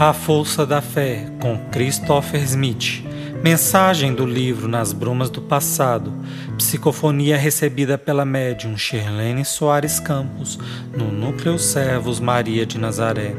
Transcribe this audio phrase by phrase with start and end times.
[0.00, 3.04] A Força da Fé, com Christopher Smith.
[3.44, 6.10] Mensagem do livro Nas Brumas do Passado.
[6.56, 10.58] Psicofonia recebida pela médium Shirlene Soares Campos,
[10.96, 13.34] no Núcleo Servos Maria de Nazaré.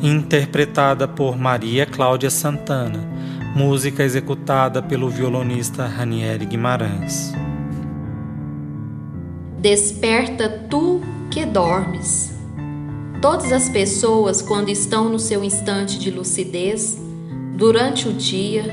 [0.00, 3.00] Interpretada por Maria Cláudia Santana.
[3.56, 7.32] Música executada pelo violonista Ranieri Guimarães.
[9.58, 11.00] Desperta tu
[11.32, 12.39] que dormes
[13.20, 16.98] Todas as pessoas, quando estão no seu instante de lucidez,
[17.54, 18.64] durante o dia,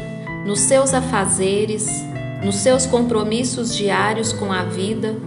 [0.45, 1.89] nos seus afazeres,
[2.41, 5.17] nos seus compromissos diários com a vida,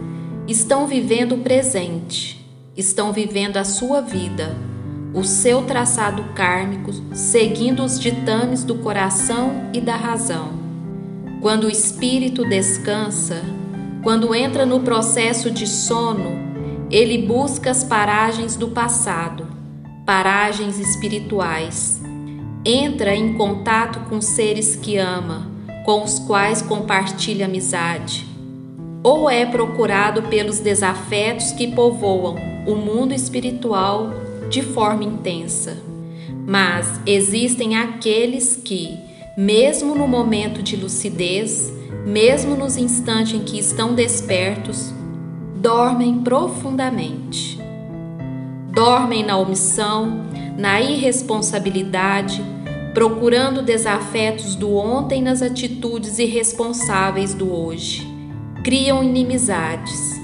[0.49, 2.43] estão vivendo o presente,
[2.75, 4.57] estão vivendo a sua vida,
[5.13, 10.49] o seu traçado kármico, seguindo os ditames do coração e da razão.
[11.43, 13.43] Quando o espírito descansa,
[14.03, 16.51] quando entra no processo de sono,
[16.91, 19.47] ele busca as paragens do passado,
[20.05, 22.03] paragens espirituais.
[22.65, 25.49] Entra em contato com seres que ama,
[25.85, 28.27] com os quais compartilha amizade.
[29.05, 32.35] Ou é procurado pelos desafetos que povoam
[32.67, 34.11] o mundo espiritual
[34.51, 35.79] de forma intensa.
[36.45, 38.99] Mas existem aqueles que,
[39.39, 41.73] mesmo no momento de lucidez,
[42.05, 44.93] mesmo nos instantes em que estão despertos,
[45.61, 47.61] dormem profundamente.
[48.73, 50.25] Dormem na omissão,
[50.57, 52.43] na irresponsabilidade,
[52.95, 58.09] procurando desafetos do ontem nas atitudes irresponsáveis do hoje.
[58.65, 60.19] Criam inimizades.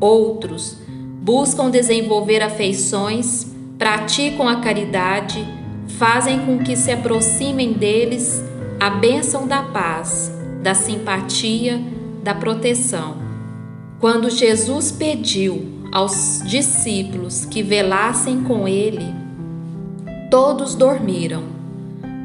[0.00, 0.78] Outros
[1.20, 5.44] buscam desenvolver afeições, praticam a caridade,
[5.98, 8.40] fazem com que se aproximem deles
[8.78, 10.32] a bênção da paz,
[10.62, 11.82] da simpatia,
[12.22, 13.27] da proteção.
[14.00, 19.04] Quando Jesus pediu aos discípulos que velassem com ele,
[20.30, 21.42] todos dormiram.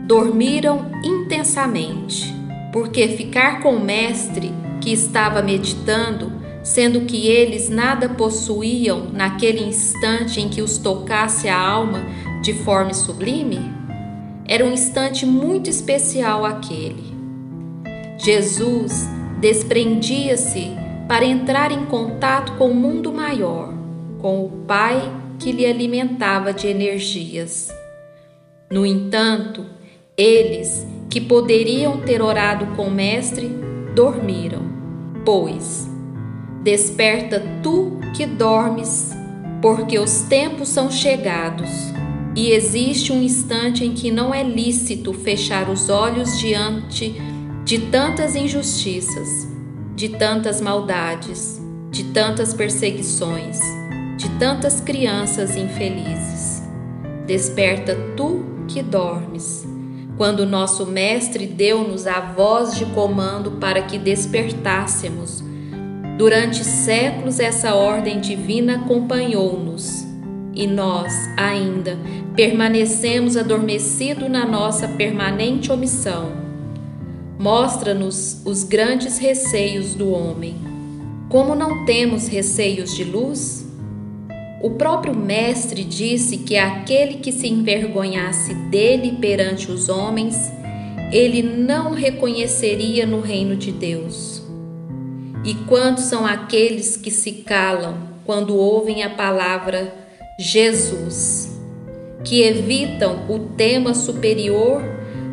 [0.06, 2.32] Dormiram intensamente,
[2.72, 4.52] porque ficar com o Mestre
[4.82, 11.60] que estava meditando, sendo que eles nada possuíam naquele instante em que os tocasse a
[11.60, 12.04] alma
[12.44, 13.60] de forma sublime,
[14.46, 17.14] era um instante muito especial aquele.
[18.20, 19.08] Jesus
[19.40, 20.83] desprendia-se
[21.14, 23.72] para entrar em contato com o mundo maior,
[24.18, 25.00] com o Pai
[25.38, 27.72] que lhe alimentava de energias.
[28.72, 29.64] No entanto,
[30.18, 33.48] eles que poderiam ter orado com o Mestre
[33.94, 34.64] dormiram,
[35.24, 35.88] pois
[36.64, 39.12] desperta tu que dormes,
[39.62, 41.70] porque os tempos são chegados
[42.36, 47.14] e existe um instante em que não é lícito fechar os olhos diante
[47.64, 49.53] de tantas injustiças
[49.96, 51.62] de tantas maldades,
[51.92, 53.60] de tantas perseguições,
[54.18, 56.64] de tantas crianças infelizes.
[57.28, 59.68] Desperta tu que dormes,
[60.18, 65.44] quando nosso Mestre deu-nos a voz de comando para que despertássemos.
[66.18, 70.06] Durante séculos, essa ordem divina acompanhou-nos
[70.56, 71.98] e nós, ainda,
[72.36, 76.43] permanecemos adormecidos na nossa permanente omissão
[77.44, 80.56] Mostra-nos os grandes receios do homem.
[81.28, 83.66] Como não temos receios de luz?
[84.62, 90.38] O próprio Mestre disse que aquele que se envergonhasse dele perante os homens,
[91.12, 94.42] ele não reconheceria no reino de Deus.
[95.44, 99.94] E quantos são aqueles que se calam quando ouvem a palavra
[100.40, 101.60] Jesus,
[102.24, 104.82] que evitam o tema superior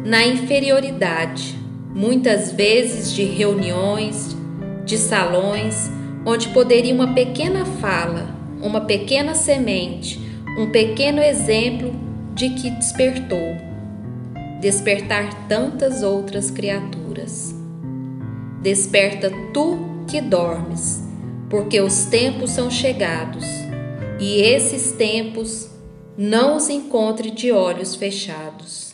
[0.04, 1.59] na inferioridade?
[1.94, 4.36] Muitas vezes de reuniões,
[4.84, 5.90] de salões,
[6.24, 10.20] onde poderia uma pequena fala, uma pequena semente,
[10.58, 11.92] um pequeno exemplo
[12.34, 13.56] de que despertou,
[14.60, 17.54] despertar tantas outras criaturas.
[18.62, 21.02] Desperta tu que dormes,
[21.48, 23.44] porque os tempos são chegados,
[24.18, 25.70] e esses tempos
[26.16, 28.89] não os encontre de olhos fechados.